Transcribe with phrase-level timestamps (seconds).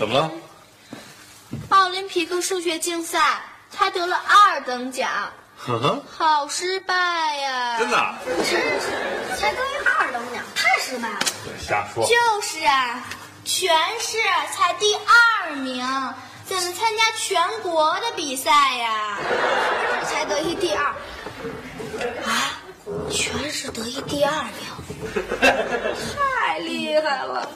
[0.00, 0.30] 怎么了？
[1.68, 5.10] 奥林匹克数学竞赛，他得了二等奖，
[5.58, 6.94] 呵呵，好失败
[7.36, 7.78] 呀！
[7.78, 8.14] 真的？
[8.24, 11.18] 真是，才得一二等奖，太失败了。
[11.60, 12.02] 瞎说。
[12.06, 13.04] 就是啊，
[13.44, 14.16] 全市
[14.56, 15.84] 才第二名，
[16.46, 19.18] 怎么参加全国的比赛呀？
[20.06, 20.86] 才得一第二，
[22.24, 22.56] 啊，
[23.10, 25.22] 全市得一第二名，
[26.16, 27.46] 太厉害了！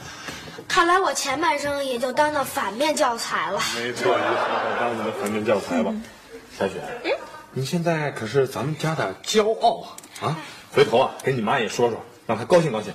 [0.69, 3.61] 看来我前半生也就当那反面教材了。
[3.77, 5.93] 没错，你好好当你的反面教材吧。
[6.59, 7.11] 小雪，嗯
[7.57, 9.87] 你现在可是咱们家的骄傲
[10.21, 10.27] 啊！
[10.27, 10.37] 啊，
[10.73, 12.93] 回头啊，跟你妈也说说，让她高兴高兴。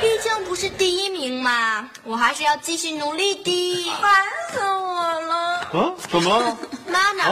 [0.00, 3.90] 毕竟不是第一名嘛，我还是要继续努力的。
[4.00, 5.34] 烦死我了！
[5.72, 5.92] 啊？
[6.08, 6.56] 怎么了？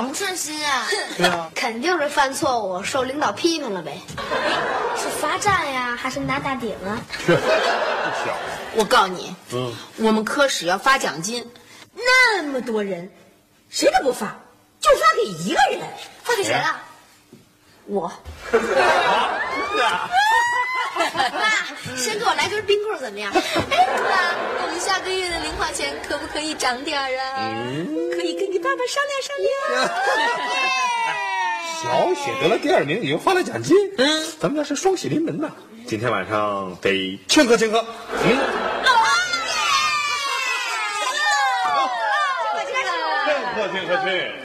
[0.03, 0.87] 不顺心啊？
[1.17, 3.99] 对啊， 肯定是犯错误，受领导批评了呗。
[4.97, 6.99] 是罚站呀，还是拿大顶啊？
[8.77, 11.49] 我告诉你，嗯，我们科室要发奖金，
[11.95, 13.11] 那么多人，
[13.71, 14.37] 谁都不发，
[14.81, 15.81] 就发给一个人，
[16.23, 16.81] 发给谁了？
[17.87, 18.13] 我。
[21.35, 23.33] 妈，先给我来根冰棍怎么样？
[23.35, 27.53] 哎，妈，我们下个月的零花钱可不可以涨点儿啊？
[28.15, 29.49] 可以跟你爸爸商量商量。
[31.83, 33.77] 小雪得了第二名，已经发了奖金。
[33.99, 35.51] 嗯，咱们家是双喜临门呐。
[35.87, 37.85] 今天晚上得庆贺庆贺。
[38.11, 38.33] 嗯，庆
[43.55, 44.03] 贺庆贺去。
[44.03, 44.44] 我作为一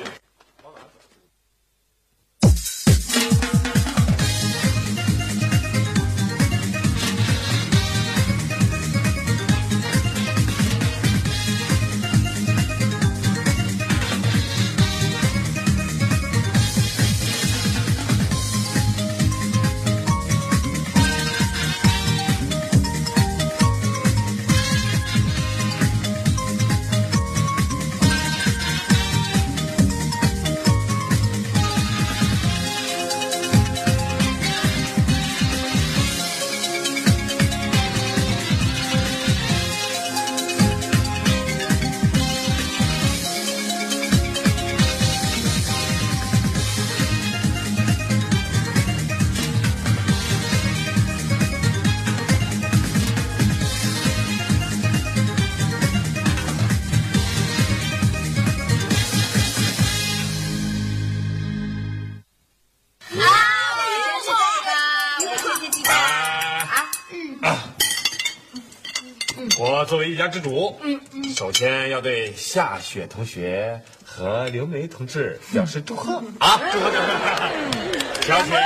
[70.19, 76.59] 家之主，嗯嗯，首先要对夏雪同学和刘梅同志表示祝贺啊！
[76.73, 78.21] 祝贺祝贺！
[78.27, 78.61] 小雪，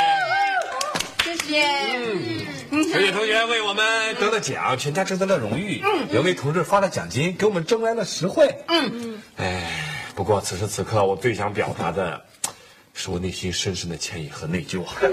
[1.23, 1.63] 谢谢。
[2.71, 5.79] 嗯小雪同学为我们得了奖，全家值得了荣誉。
[5.85, 8.63] 嗯，刘梅同志发了奖金，给我们争来了实惠。
[8.67, 9.69] 嗯嗯，哎，
[10.15, 12.25] 不过此时此刻，我最想表达的，
[12.93, 14.93] 是我内心深深的歉意和内疚啊。
[15.01, 15.11] 嗯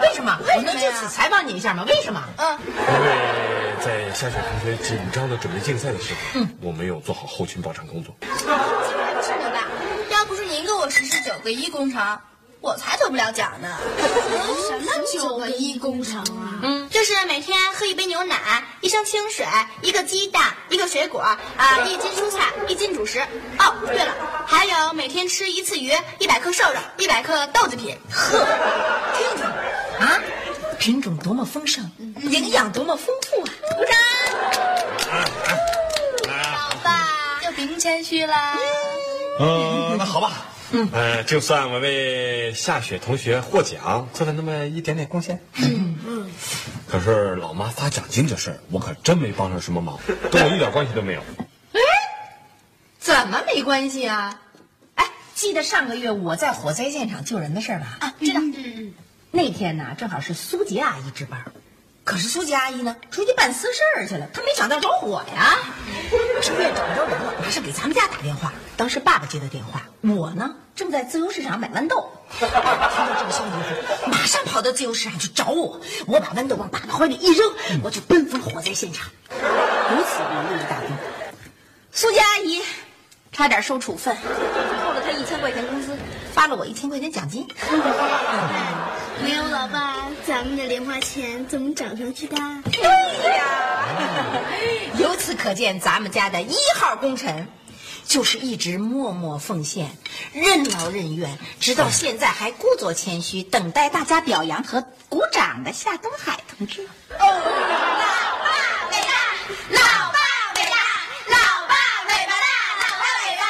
[0.00, 0.38] 为什么？
[0.40, 1.84] 我能就此采访你一下吗？
[1.86, 2.22] 为什么？
[2.38, 8.14] 嗯因为在夏雪同学紧张的准备竞赛的时候，我没有做好后勤保障工作。
[8.22, 9.68] 是的吧？
[10.10, 12.18] 要不是您给我实施九个一工程，
[12.60, 13.68] 我才得不了奖呢。
[14.68, 16.60] 什么九个一工程啊？
[16.62, 19.46] 嗯，就是每天喝一杯牛奶，一升清水，
[19.80, 21.38] 一个鸡蛋，一个水果，啊，
[21.86, 23.20] 一斤蔬菜，一斤主食。
[23.58, 24.14] 哦，对了，
[24.46, 27.96] 还有每天吃一次鱼，一百克瘦肉，一百克豆制品。
[28.10, 28.46] 呵
[29.16, 29.44] 听听
[30.06, 30.20] 啊，
[30.78, 31.90] 品种多么丰盛，
[32.22, 33.48] 营养多么丰富啊！
[33.76, 33.94] 鼓掌。
[36.28, 37.08] 老爸
[37.42, 38.34] 就别谦虚了。
[39.38, 40.32] 嗯，那好吧。
[40.72, 45.40] 嗯，呃，就算我为夏雪同学获奖做了那么一点点贡献。
[45.56, 46.30] 嗯嗯。
[46.88, 49.98] 可是老妈发奖金这事儿，我可真没帮上什么忙，
[50.30, 51.20] 跟我一点关系都没有。
[51.72, 51.80] 哎
[52.98, 54.40] 怎么没关系啊？
[54.94, 57.96] 哎，记得上个月我在火灾现场救人的事儿吧？
[58.00, 58.40] 啊，知道。
[59.30, 61.42] 那天呢，正好是苏杰阿姨值班，
[62.04, 65.58] 可是苏杰阿姨呢，出去办私事儿去了，她没想到着火呀。
[66.10, 66.14] 医
[66.58, 68.52] 院找不着人了，马上给咱们家打电话。
[68.80, 72.10] 当时爸爸接的电话，我呢正在自由市场买豌豆。
[72.38, 72.58] 听到
[73.20, 75.78] 这个消息以后，马上跑到自由市场去找我。
[76.06, 77.46] 我把豌豆往爸爸怀里一扔，
[77.82, 79.10] 我就奔赴火灾现场。
[79.28, 80.88] 如此我路一大功。
[81.92, 82.62] 苏家阿姨
[83.32, 85.94] 差点受处分，扣了她一千块钱工资，
[86.32, 87.46] 发了我一千块钱奖金。
[89.22, 92.36] 没有老爸，咱们的零花钱怎么涨上去的？
[92.72, 92.80] 对
[93.36, 93.44] 呀，
[94.98, 97.46] 由此可见，咱们家的一号功臣，
[98.10, 99.96] 就是一直默默奉献、
[100.32, 106.82] 任劳任怨，直到现在还故作谦虚，等待大家表扬和鼓掌的夏东海同志。
[106.82, 106.88] 哦
[107.20, 107.28] 老
[108.42, 108.50] 爸
[108.90, 109.14] 伟大，
[109.70, 109.78] 老
[110.10, 110.18] 爸
[110.56, 110.76] 伟大，
[111.30, 111.36] 老
[111.68, 111.74] 爸
[112.08, 112.48] 尾巴大，
[112.82, 113.42] 老爸尾巴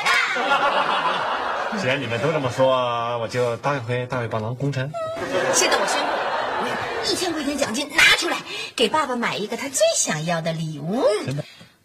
[1.73, 1.81] 大。
[1.81, 4.93] 既然你们都这么说，我就当一回大尾巴狼功臣。
[5.55, 6.09] 现在我宣布，
[6.61, 8.37] 我要把一千块钱奖金拿出来，
[8.77, 11.03] 给爸爸买一个他最想要的礼物。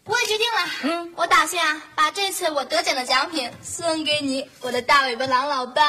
[0.08, 5.82] 我也决定了，嗯，我打算啊，把这次我得奖的奖品送给你，我的大尾巴狼老爸。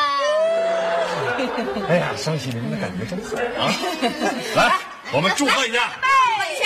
[1.87, 3.71] 哎呀，双喜临门的感觉真好啊！
[4.57, 4.79] 来，
[5.13, 5.91] 我们祝贺一下。
[6.39, 6.65] 问一下，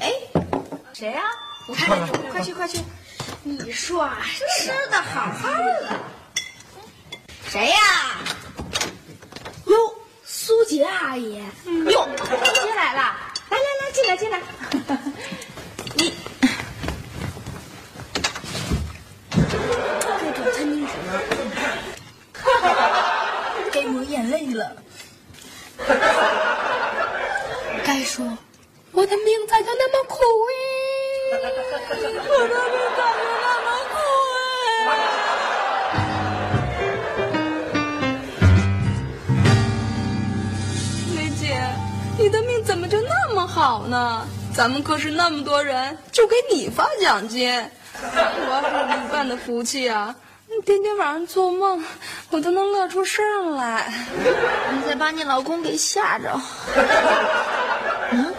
[0.00, 0.12] 哎，
[0.92, 1.22] 谁呀、
[1.66, 2.78] 我看看，快去快去！
[3.42, 4.18] 你说啊，
[4.58, 5.88] 吃的好好的。
[7.48, 7.78] 谁呀、
[8.26, 8.35] 哟，
[10.66, 11.40] 苏杰阿姨，
[11.92, 13.14] 哟，苏杰来了，
[13.50, 14.42] 来来来，进来进来。
[15.94, 16.12] 你
[19.48, 19.56] 这
[20.32, 21.12] 种餐巾纸呢？
[23.70, 24.76] 该抹眼泪了。
[27.84, 28.36] 该说，
[28.90, 30.18] 我的命咋就那么苦
[30.50, 30.52] 哎？
[31.30, 31.62] 我的命
[32.96, 33.65] 咋就那么
[43.46, 44.26] 好呢？
[44.54, 47.48] 咱们科室那么多人，就给你发奖金。
[48.02, 50.14] 我要是有你办的福气啊，
[50.64, 51.84] 天天晚上做梦，
[52.30, 53.92] 我都能乐出声来。
[54.72, 56.40] 你再把你老公给吓着。
[58.10, 58.34] 嗯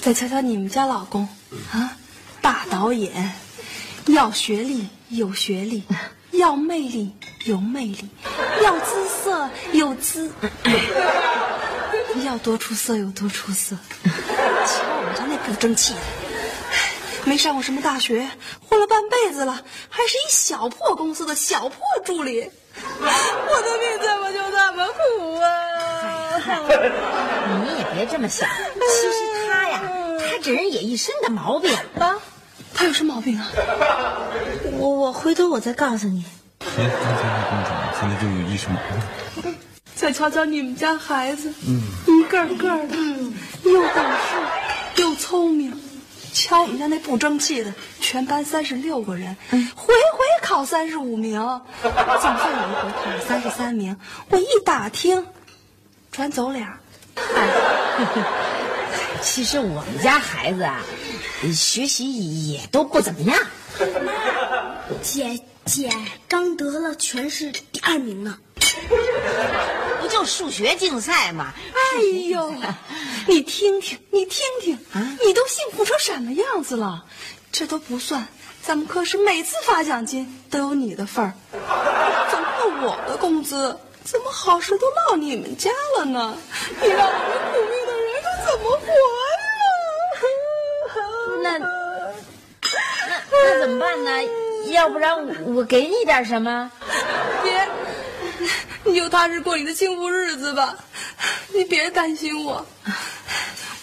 [0.00, 1.28] 再瞧瞧你们家老公
[1.72, 1.92] 啊，
[2.40, 3.32] 大导演，
[4.06, 5.84] 要学历有学历，
[6.30, 7.14] 要魅力
[7.44, 8.08] 有魅力，
[8.62, 10.32] 要姿色有姿，
[12.30, 13.76] 要多出色有多出色。
[14.06, 15.98] 瞧我们家那不争气的，
[17.24, 18.30] 没上过什么大学，
[18.68, 22.50] 混了半辈子了，还是一小破公司的小破助理。
[22.80, 25.48] 我的命怎么就那么苦啊？
[27.64, 28.48] 你也别这么想，
[28.78, 29.82] 其实他呀，
[30.18, 31.74] 他这人也一身的毛病。
[31.98, 32.14] 啊，
[32.74, 33.50] 他有什么毛病啊？
[34.78, 36.24] 我我回头我再告诉你。
[36.60, 38.78] 谁刚才那工厂现在就有一身毛
[39.42, 39.54] 病？
[39.96, 42.96] 再瞧瞧你们家孩子，嗯，一个个的，
[43.64, 45.78] 又懂事又聪明。
[46.32, 51.40] 瞧我们家那不争气的，全班三十六个人，回回考三十五名，
[51.82, 53.96] 总算有一回考了三十三名。
[54.30, 55.26] 我一打听，
[56.12, 56.78] 转走俩。
[59.20, 60.80] 其实我们家孩子啊，
[61.52, 63.38] 学习也都不怎么样。
[64.06, 64.12] 妈
[65.02, 65.90] 姐姐
[66.28, 68.38] 刚得了全市第二名呢。
[70.00, 71.52] 不就数学竞赛吗？
[71.74, 72.54] 哎呦，
[73.26, 77.04] 你听听，你听听，啊你都幸福成什么样子了？
[77.52, 78.26] 这都不算，
[78.62, 81.34] 咱们科室每次发奖金都有你的份儿，
[82.30, 83.76] 怎么了我的工资？
[84.02, 86.36] 怎么好事都落你们家了呢？
[86.80, 87.20] 你让我们
[87.52, 89.28] 苦命的人可怎么活呀？
[91.42, 91.66] 那那
[93.30, 94.10] 那怎么办呢？
[94.70, 96.70] 要不然我我给你点什么？
[98.84, 100.76] 别，你就踏实过你的幸福日子吧，
[101.52, 102.64] 你别担心我。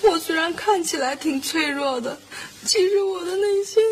[0.04, 2.18] 我虽然看起来挺脆弱的，
[2.66, 3.84] 其实我的内心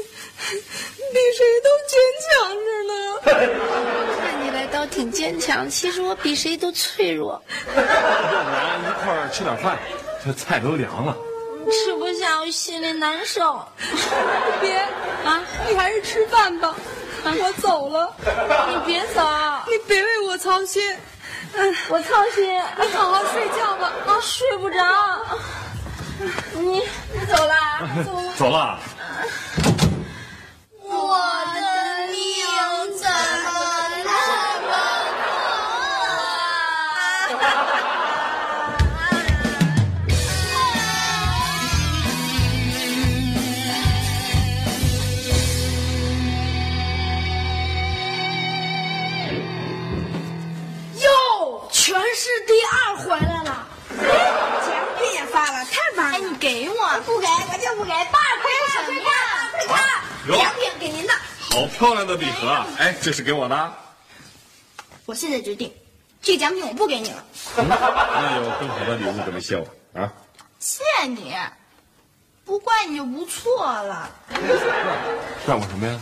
[1.13, 2.93] 比谁都坚强着呢。
[4.21, 7.41] 看起来倒挺坚强，其实我比谁都脆弱。
[7.75, 9.77] 要不然一块儿吃点饭，
[10.23, 11.17] 这菜都凉了。
[11.71, 13.67] 吃不下，我心里难受。
[14.61, 14.75] 别
[15.25, 16.75] 啊，你还是吃饭吧。
[17.33, 18.13] 我走了，
[18.69, 19.21] 你别走，
[19.67, 20.81] 你别为我操心。
[21.53, 23.91] 嗯，我操心，你好好睡觉吧。
[24.07, 24.77] 啊，睡不着。
[26.53, 27.81] 你你走啦？
[28.05, 28.33] 走了。
[28.37, 28.79] 走了。
[60.27, 61.13] 有奖品给您的。
[61.39, 62.67] 好漂亮的礼盒啊！
[62.77, 63.73] 哎，这是给我的。
[65.05, 65.71] 我现在决定，
[66.21, 67.23] 这个奖品我不给你了，
[67.55, 69.65] 那有更好的礼物准备谢我
[69.99, 70.11] 啊？
[70.59, 71.33] 谢你，
[72.43, 74.09] 不怪你就不错了。
[75.45, 75.99] 怪我什么呀？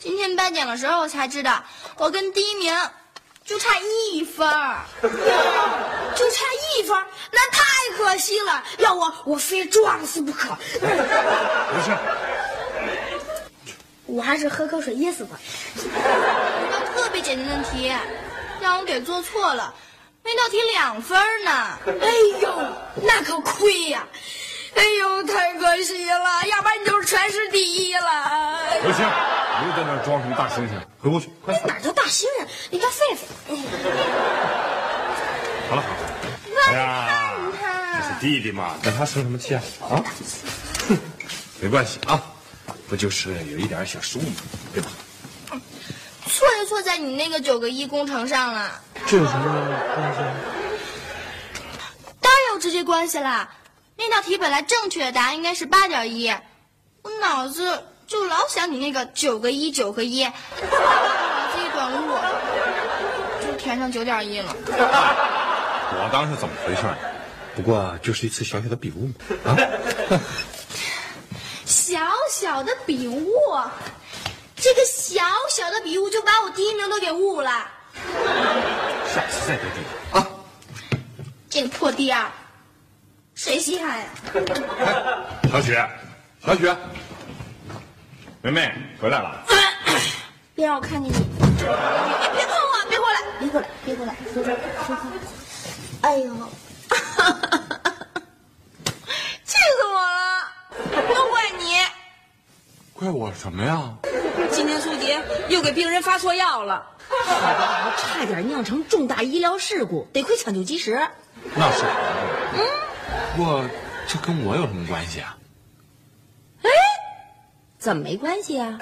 [0.00, 1.62] 今天颁奖的时候我才知道，
[1.96, 2.74] 我跟第一名
[3.44, 3.78] 就差
[4.12, 4.84] 一分儿。
[6.18, 6.44] 就差
[6.76, 6.96] 一分，
[7.30, 7.62] 那太
[7.96, 8.64] 可惜了。
[8.78, 10.48] 要我，我非撞死不可。
[10.80, 10.86] 不
[11.84, 11.96] 是，
[14.06, 15.38] 我还是喝口水噎死吧。
[15.76, 17.94] 一道特别简单的题，
[18.60, 19.72] 让我给做错了，
[20.24, 21.78] 那道题两分呢。
[21.86, 22.10] 哎
[22.40, 22.52] 呦，
[22.96, 24.04] 那可亏呀！
[24.74, 28.58] 哎呦，太可惜了，要不然你就是全市第一了。
[28.82, 30.80] 不行，你又在那装什么大猩猩？
[31.00, 31.54] 回屋去，快！
[31.64, 32.46] 哪叫大猩猩？
[32.70, 33.18] 你叫狒狒。
[35.68, 36.07] 好了好了，
[36.68, 37.34] 哎呀，
[37.96, 39.62] 这是弟弟嘛，跟他生什么气啊？
[39.80, 40.04] 啊？
[40.88, 40.96] 哼，
[41.60, 42.22] 没关系啊，
[42.88, 44.36] 不就是有一点小失误嘛，
[44.74, 44.90] 对吧？
[46.26, 48.70] 错就错在你那个九个一工程上了，
[49.06, 49.44] 这有什么
[49.96, 50.34] 关系啊？
[52.20, 53.48] 当然有直接关系啦。
[53.96, 56.30] 那道题本来正确的答案应该是八点一，
[57.02, 62.14] 我脑子就老想你那个九个一九个一， 脑子一短路，
[63.44, 64.54] 就填上九点一了。
[65.90, 66.82] 我当是怎么回事？
[67.56, 69.14] 不过就是一次小小的笔误嘛。
[69.44, 69.56] 啊，
[71.64, 71.98] 小
[72.30, 73.26] 小的笔误，
[74.54, 77.50] 这个小小的笔误就把我第一名都给误了。
[79.12, 79.84] 下次再得第一
[80.16, 80.26] 啊！
[81.50, 82.30] 这个破第二，
[83.34, 84.04] 谁稀罕呀？
[85.50, 85.88] 小雪，
[86.44, 86.76] 小雪，
[88.40, 89.44] 梅梅回来了。
[90.54, 91.18] 别让我看见你！
[91.38, 92.86] 别别碰我！
[92.88, 93.20] 别过来！
[93.40, 93.68] 别过来！
[93.84, 94.14] 别过来！
[96.20, 96.34] 呦，
[99.44, 100.48] 气死我了！
[101.14, 101.76] 都怪你！
[102.92, 103.94] 怪我什么呀？
[104.50, 106.86] 今天苏杰又给病人发错药了，
[107.96, 111.08] 差点酿成重大医疗事故，得亏抢救及时。
[111.54, 111.84] 那是。
[112.54, 112.66] 嗯。
[113.36, 113.64] 不过
[114.08, 115.36] 这跟我有什么关系啊？
[116.62, 116.70] 哎
[117.78, 118.78] 怎么没关系啊？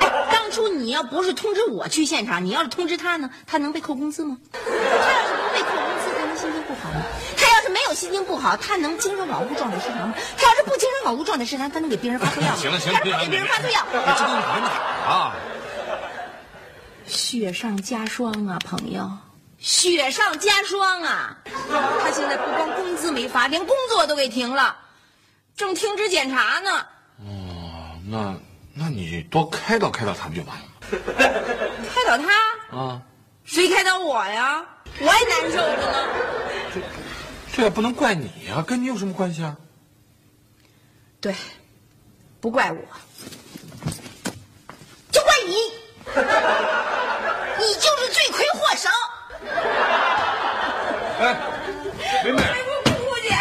[0.00, 4.38] 哎，当初你要不是通知我去现场，你要是通知他呢，他能被扣工资吗？
[4.52, 4.64] 他要
[5.26, 7.02] 是不被扣工资，他能心情不好吗？
[7.36, 10.14] 他要是没有心情不好，他能精神恍惚状态失常吗？
[10.36, 12.56] 他要是不精神恍惚状态失常，他能给病人发错药吗？
[12.56, 13.86] 行了行了，他能给病人发错药。
[13.92, 15.34] 这都哪儿哪儿啊？
[17.06, 19.10] 雪上加霜啊，朋友，
[19.58, 21.36] 雪上加霜啊！
[22.00, 24.76] 他现在不光工资没发，连工作都给停了，
[25.56, 26.86] 正停职检查呢。
[27.18, 28.34] 哦，那
[28.74, 30.72] 那你多开导开导他不就完了吗？
[31.92, 32.78] 开导他？
[32.78, 33.00] 啊，
[33.44, 34.64] 谁开导我呀？
[35.00, 36.08] 我也难受着呢。
[37.54, 39.54] 这也不能怪你呀、跟你有什么关系啊？
[41.20, 41.34] 对，
[42.40, 42.78] 不怪我，
[45.10, 45.54] 就怪你，
[47.58, 48.88] 你就是罪魁祸首。
[51.20, 51.36] 哎，
[52.24, 52.42] 梅梅，
[52.84, 52.90] 不
[53.22, 53.36] 姐，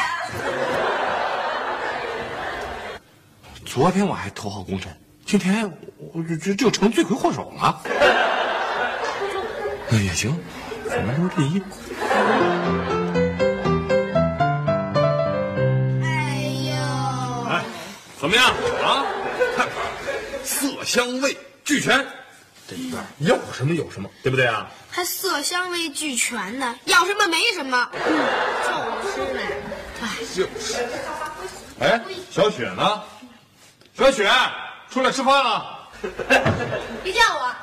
[3.65, 4.94] 昨天我还头号功臣，
[5.25, 5.72] 今天
[6.13, 7.82] 我就就就成罪魁祸首了。
[9.89, 10.38] 那 也行，
[10.89, 11.63] 反正都是第一。
[18.22, 18.46] 怎么样
[18.84, 19.04] 啊？
[19.58, 19.68] 看，
[20.44, 21.36] 色香味
[21.66, 22.06] 俱全，
[22.70, 24.70] 这一边要什么有什么，对不对啊？
[24.92, 28.01] 还色香味俱全呢，要什么没什么，嗯
[29.04, 29.40] 就是呗。
[30.04, 30.86] 哎，就是。
[31.80, 32.00] 哎，
[32.30, 33.01] 小雪呢？
[33.98, 34.32] 小雪，
[34.92, 35.90] 出来吃饭了。
[37.04, 37.56] 别叫我，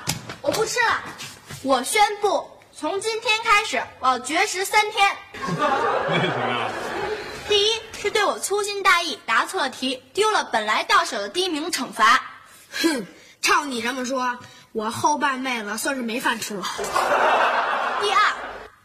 [0.43, 1.01] 我不吃了。
[1.63, 5.17] 我宣布，从今天开始，我要绝食三天。
[5.39, 6.69] 为什么呀？
[7.49, 12.23] 第一是对我粗心大意，答错了题，丢了本来到手的第一名惩罚。
[12.71, 13.05] 哼，
[13.41, 14.39] 照你这么说，
[14.71, 16.65] 我后半辈子算是没饭吃了。
[18.01, 18.21] 第二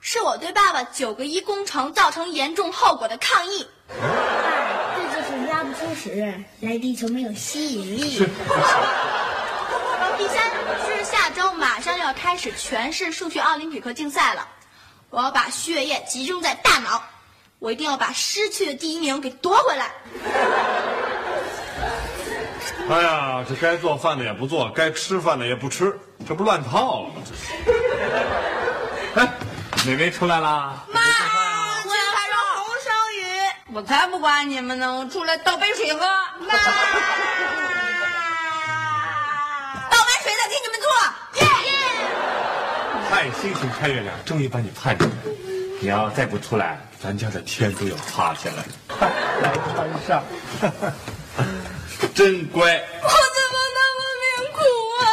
[0.02, 3.68] 是我对爸爸九个一工程造成严重后果的抗议。
[3.88, 8.18] 这就是压不出屎，来地球没有吸引力。
[10.18, 10.50] 第三
[10.88, 14.48] 是下周马上就要开始全市数学奥林匹克竞赛了，
[15.12, 17.04] 我要把血液集中在大脑，
[17.64, 19.90] 我一定要把失去的第一名给夺回来。
[22.90, 27.22] 哎呀，这该做饭的也不做，该吃饭的也不吃，这不乱套了吗？
[27.24, 27.54] 这是。
[29.16, 29.32] 哎，
[29.88, 30.84] 美眉出来啦！
[30.92, 31.06] 妈，我
[31.88, 32.20] 要吃
[32.58, 33.24] 红烧鱼。
[33.74, 34.94] 我才不管你们呢！
[34.94, 36.00] 我出来倒杯水喝。
[36.00, 36.48] 妈，
[39.90, 40.92] 倒完水再给你们做。
[41.40, 41.72] 耶耶
[43.10, 45.12] 盼星星盼月亮，终于把你盼出来。
[45.80, 48.64] 你要再不出来，咱家的天都要塌下来。
[49.42, 50.24] 来穿上，
[52.16, 52.62] 真乖。
[53.02, 54.60] 我怎么那么命苦
[55.02, 55.06] 啊？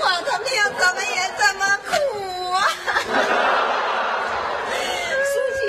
[0.00, 0.48] 我的命
[0.78, 1.92] 怎么也这么苦
[2.54, 2.56] 啊！
[5.28, 5.68] 苏姐，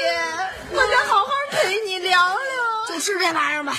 [0.72, 1.56] 我得好好陪
[1.86, 2.40] 你聊聊。
[2.88, 3.76] 就吃这玩意儿吧。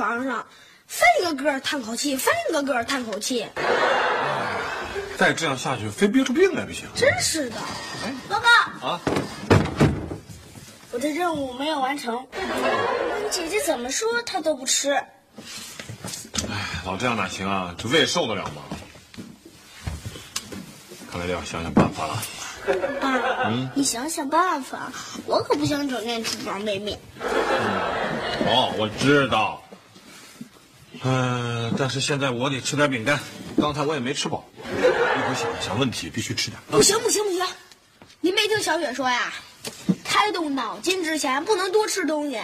[0.00, 0.46] 床上，
[0.86, 3.46] 翻一个个叹口气，翻一个个叹口气。
[5.18, 6.86] 再这样下去，非憋出病来不行。
[6.94, 7.56] 真是的。
[8.26, 9.00] 报告啊，
[10.90, 12.14] 我的任务没有完成。
[12.14, 14.92] 问姐姐怎么说，她都不吃。
[14.92, 15.04] 哎，
[16.86, 17.74] 老这样哪行啊？
[17.76, 18.62] 这胃受得了吗？
[21.12, 22.22] 看来得要想想办法了。
[23.02, 24.90] 爸，嗯你想想办法，
[25.26, 26.98] 我可不想整天吃方便面。
[28.46, 29.62] 哦，我知道。
[31.02, 33.18] 嗯、但是现在我得吃点饼干，
[33.60, 34.44] 刚才我也没吃饱。
[34.62, 36.60] 一会儿想想问题，必须吃点。
[36.70, 37.44] 不行不行不行，
[38.20, 39.32] 您没听小雪说呀？
[40.04, 42.38] 开动脑筋之前不能多吃东西，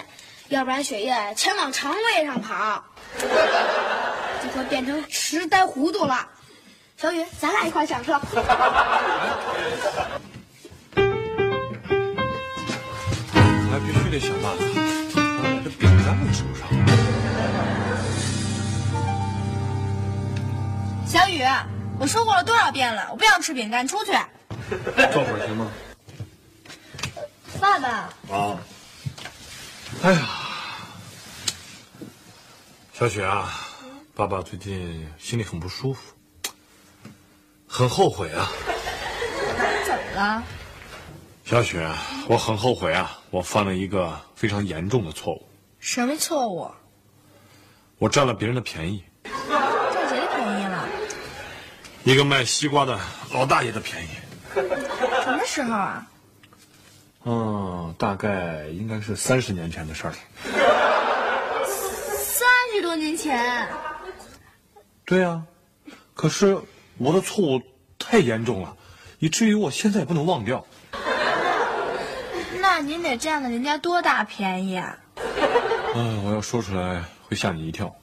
[0.48, 2.82] 要不然血液全往肠胃上跑，
[4.42, 6.26] 就会变成痴呆糊涂了。
[6.96, 8.18] 小雨，咱俩一块儿上车。
[13.70, 14.64] 还必须得想办法，
[15.62, 16.66] 这饼干都吃不上。
[21.06, 21.40] 小雨，
[22.00, 24.10] 我说过了多少遍了，我不想吃饼干，出去。
[25.12, 25.70] 坐会儿行吗？
[27.60, 27.88] 爸爸，
[28.34, 28.58] 啊。
[30.02, 30.28] 哎呀，
[32.92, 33.54] 小雪啊，
[34.14, 36.12] 爸爸最近心里很不舒服，
[37.68, 38.50] 很后悔啊。
[39.86, 40.42] 怎么了？
[41.44, 41.88] 小雪，
[42.28, 46.68] 我很后悔啊，我犯了一个非常严重的错误，什么错误？
[47.98, 50.88] 我占了别人的便宜，占谁的便宜了？
[52.06, 53.00] 一个卖西瓜的
[53.32, 54.08] 老大爷的便宜。
[54.54, 56.06] 什么时候啊？
[57.24, 60.16] 嗯，大概应该是三十年前的事儿了。
[62.16, 63.66] 三十多年前。
[65.04, 65.42] 对呀、
[66.14, 66.60] 可是
[66.98, 67.60] 我的错误
[67.98, 68.76] 太严重了，
[69.18, 70.64] 以至于我现在也不能忘掉。
[72.60, 74.96] 那您得占了人家多大便宜啊？
[75.96, 77.96] 嗯，我要说出来会吓你一跳。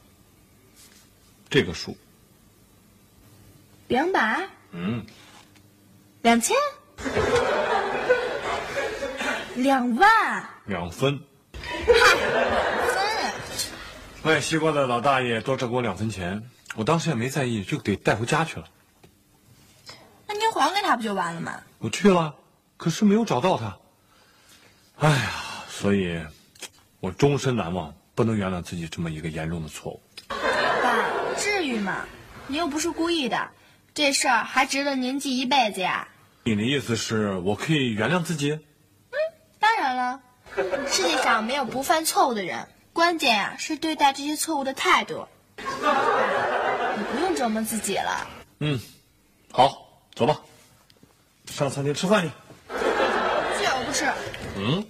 [1.50, 1.96] 这个数，
[3.88, 4.48] 两百？
[4.72, 5.06] 嗯，
[6.22, 6.56] 两千？
[9.56, 10.10] 两万？
[10.66, 11.20] 两分。
[11.62, 12.04] 分？
[14.24, 18.66] 卖西瓜的老大爷多挣我两分钱，我当时也没在意，就给带回家去了。
[20.28, 21.62] 那您还给他不就完了吗？
[21.80, 22.34] 我去了，
[22.78, 23.78] 可是没有找到他。
[25.00, 25.32] 哎呀，
[25.68, 26.26] 所以，
[27.02, 30.02] 我终身难忘，不能原谅自己这么一个严重的错误。
[30.30, 31.06] 爸，
[31.38, 32.06] 至于吗？
[32.48, 33.50] 你又不是故意的，
[33.94, 36.08] 这事儿还值得您记一辈子呀？
[36.46, 38.52] 你的意思是我可以原谅自己？
[38.52, 39.18] 嗯
[39.60, 40.20] 当然了，
[40.88, 45.28] 世界上没有不犯错误的人，关键呀、是对待这些错误的态度。
[45.58, 48.28] 你不用折磨自己了。
[48.60, 48.80] 嗯，
[49.52, 50.42] 好，走吧，
[51.46, 52.32] 上餐厅吃饭去。
[52.70, 54.06] 这我不吃。
[54.58, 54.86] 嗯，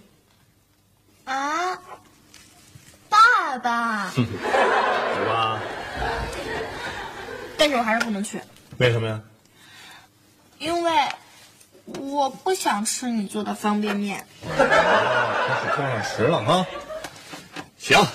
[1.26, 1.78] 啊，
[3.10, 5.60] 爸爸， 走吧。
[7.58, 8.42] 但是我还是不能去，
[8.84, 9.22] 为什么呀？
[10.60, 10.92] 因为
[11.86, 14.28] 我不想吃你做的方便面。
[14.58, 16.68] 开始断上食了啊。
[17.78, 18.06] 行，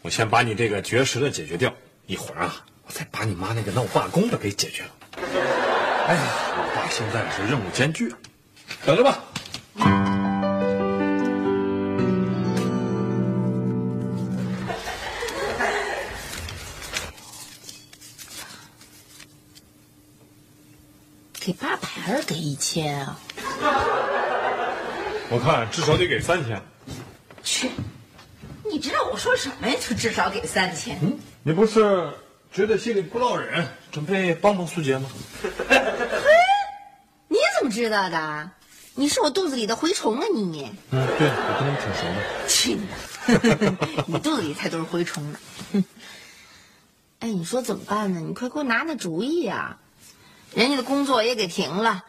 [0.00, 1.74] 我先把你这个绝食的解决掉，
[2.06, 4.90] 一会儿啊，我再把你妈那个闹罢工的给解决了。
[6.08, 6.22] 哎呀，
[6.56, 8.10] 我爸现在是任务艰巨，
[8.86, 9.18] 等着吧。
[21.40, 23.16] 给八百还是给一千啊？
[25.30, 26.60] 我看至少得给三千。
[27.42, 27.70] 去，
[28.70, 29.74] 你知道我说什么呀？
[29.80, 30.98] 就至少给三千。
[31.02, 32.10] 嗯，你不是
[32.52, 35.08] 觉得心里不落忍，准备帮帮苏杰吗？
[37.28, 38.50] 你怎么知道的？
[38.94, 40.70] 你是我肚子里的蛔虫啊你！
[40.90, 42.20] 嗯，对，我跟你挺熟的。
[42.46, 42.86] 去你！
[44.12, 45.38] 你肚子里才都是蛔虫呢。
[45.72, 45.82] 哼！
[47.20, 48.20] 哎，你说怎么办呢？
[48.20, 49.78] 你快给我拿拿主意呀、
[50.54, 52.04] 人家的工作也给停了，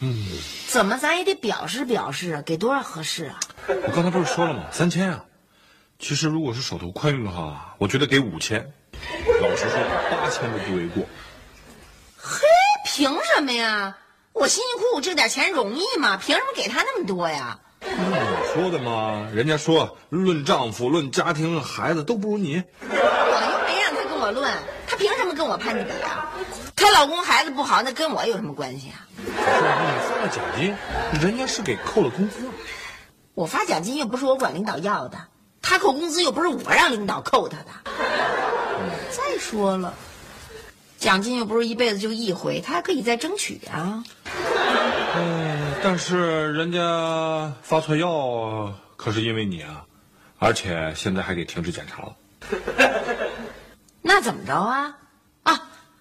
[0.00, 0.26] 嗯，
[0.68, 2.42] 怎么咱也得表示表示啊？
[2.42, 3.40] 给多少合适啊？
[3.68, 4.64] 我刚才不是说了吗？
[4.72, 5.24] 三千啊。
[5.98, 8.72] 其实如果是手头宽裕的话，我觉得给五千。
[9.40, 9.78] 老实说，
[10.10, 11.04] 八千都不为过。
[12.16, 12.46] 嘿
[12.84, 13.96] 凭什么呀？
[14.32, 16.16] 我辛辛苦苦挣点钱容易吗？
[16.16, 17.60] 凭什么给他那么多呀？
[17.80, 17.88] 你
[18.52, 22.62] 说的嘛，人家说论丈夫、论家庭、孩子都不如你。
[22.80, 24.52] 我又没让他跟我论，
[24.88, 26.32] 他凭什么跟我攀比啊？
[26.84, 29.08] 她老公孩子不好，那跟我有什么关系啊？
[29.16, 30.76] 你发了奖金，
[31.18, 32.50] 人家是给扣了工资。
[33.32, 35.16] 我发奖金又不是我管领导要的，
[35.62, 37.68] 他扣工资又不是我让领导扣他的。
[39.10, 39.94] 再说了，
[40.98, 44.04] 奖金又不是一辈子就一回，他还可以再争取啊。
[45.16, 49.86] 嗯，但是人家发错药可是因为你啊，
[50.38, 52.14] 而且现在还给停止检查了。
[54.02, 54.98] 那怎么着啊？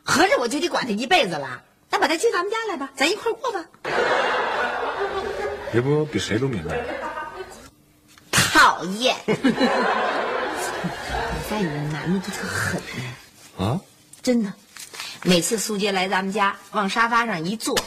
[0.04, 1.62] 啊，合着我就得管他一辈子了？
[1.90, 3.64] 那把他接咱们家来吧，咱一块儿过吧。
[5.72, 6.84] 这不比谁都明白。
[8.32, 9.16] 讨厌！
[9.28, 9.34] 我
[11.50, 13.64] 发现你们男的都特狠呢。
[13.66, 13.80] 啊？
[14.22, 14.52] 真的，
[15.24, 17.78] 每次苏杰来咱们家，往沙发上一坐，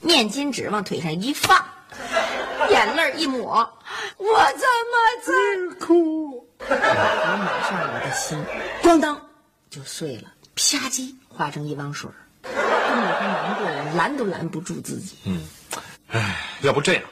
[0.00, 1.64] 面巾纸往腿上一放，
[2.70, 3.56] 眼泪一抹，
[4.16, 5.32] 我怎么在
[5.84, 6.48] 哭？
[6.60, 8.38] 我马上我的心
[8.82, 9.20] 咣当
[9.68, 12.14] 就碎了，啪叽化成一汪水儿。
[12.42, 12.64] 根本
[13.18, 15.16] 他难过，我拦都拦不住自己。
[15.24, 15.46] 嗯，
[16.08, 17.02] 哎，要不这样，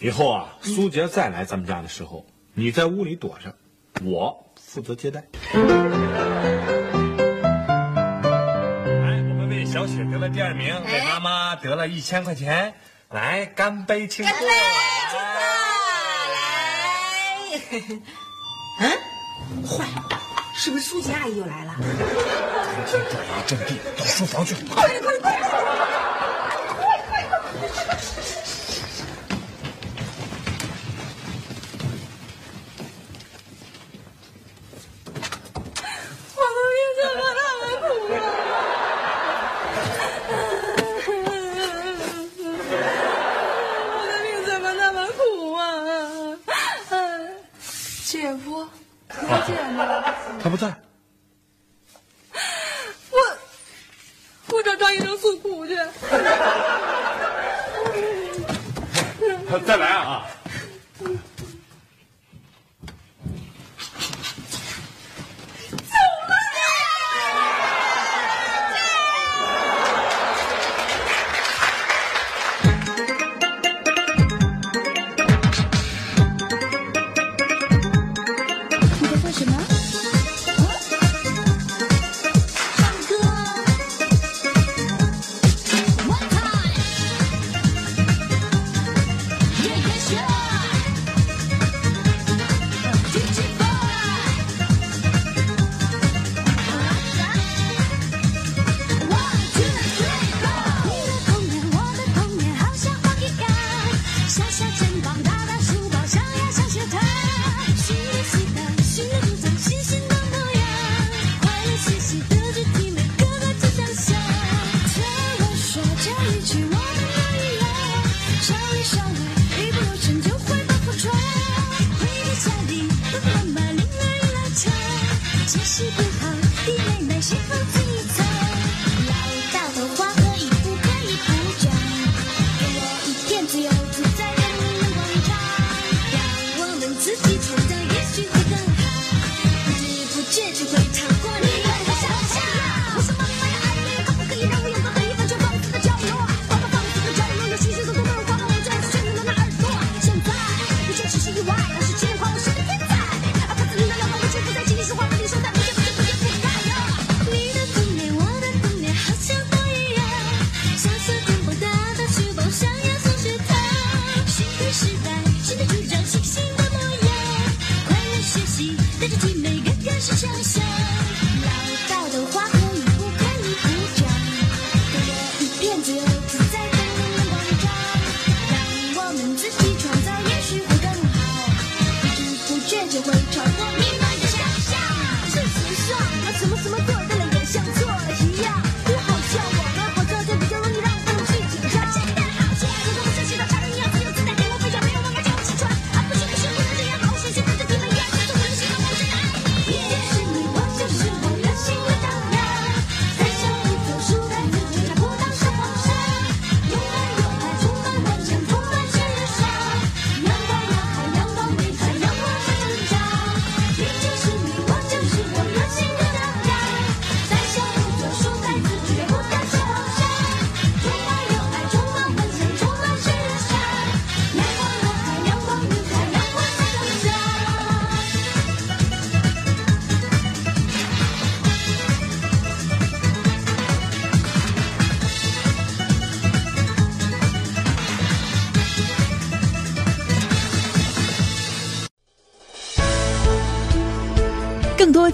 [0.00, 3.54] 以后啊，苏杰再来咱们家的时候，你在屋里躲着，
[4.04, 5.20] 我负责接待。
[5.20, 5.60] 来，
[9.28, 12.74] 我们为小雪得了第二名，为妈妈得了一千块钱，
[13.10, 14.32] 来干杯庆祝！
[14.32, 14.52] 来，
[18.80, 18.90] 嗯，
[19.66, 20.02] 坏了，
[20.54, 21.74] 是不是苏琪阿姨又来了？
[21.78, 24.54] 赶紧转移阵地，到书房去。
[24.66, 25.38] 快快快！
[27.54, 27.66] 我